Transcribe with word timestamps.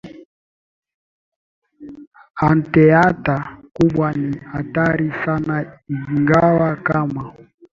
anteater 2.47 3.41
kubwa 3.75 4.07
ni 4.17 4.37
hatari 4.53 5.11
sana 5.25 5.55
ingawa 5.93 6.75
kama 6.75 7.21